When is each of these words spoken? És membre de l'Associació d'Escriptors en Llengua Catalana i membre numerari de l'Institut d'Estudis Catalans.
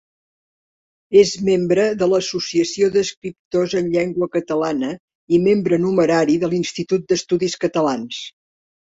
És 1.23 1.31
membre 1.49 1.83
de 1.97 2.05
l'Associació 2.13 2.87
d'Escriptors 2.95 3.75
en 3.81 3.91
Llengua 3.95 4.27
Catalana 4.35 4.89
i 5.37 5.41
membre 5.49 5.79
numerari 5.83 6.39
de 6.45 6.49
l'Institut 6.55 7.05
d'Estudis 7.13 7.59
Catalans. 7.67 8.23